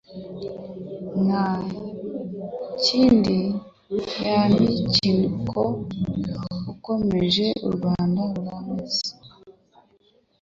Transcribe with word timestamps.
Nka 1.21 1.45
Nkindi 2.77 3.37
ya 4.25 4.39
Mikiko 4.55 5.61
Ukomeje 6.71 7.45
u 7.67 7.69
Rwanda 7.75 8.21
rurameze. 8.33 9.03